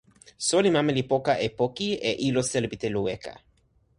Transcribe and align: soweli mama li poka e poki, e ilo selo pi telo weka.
soweli 0.45 0.69
mama 0.75 0.91
li 0.97 1.03
poka 1.11 1.33
e 1.47 1.49
poki, 1.59 1.89
e 2.11 2.13
ilo 2.27 2.41
selo 2.49 2.67
pi 2.71 2.77
telo 2.83 2.99
weka. 3.07 3.33